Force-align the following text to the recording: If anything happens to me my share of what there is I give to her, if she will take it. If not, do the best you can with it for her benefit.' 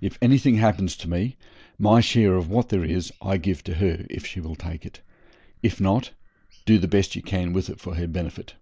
If 0.00 0.16
anything 0.22 0.54
happens 0.54 0.96
to 0.96 1.06
me 1.06 1.36
my 1.78 2.00
share 2.00 2.32
of 2.34 2.48
what 2.48 2.70
there 2.70 2.82
is 2.82 3.12
I 3.20 3.36
give 3.36 3.62
to 3.64 3.74
her, 3.74 4.06
if 4.08 4.24
she 4.24 4.40
will 4.40 4.56
take 4.56 4.86
it. 4.86 5.02
If 5.62 5.78
not, 5.78 6.12
do 6.64 6.78
the 6.78 6.88
best 6.88 7.14
you 7.14 7.20
can 7.20 7.52
with 7.52 7.68
it 7.68 7.78
for 7.78 7.96
her 7.96 8.08
benefit.' 8.08 8.54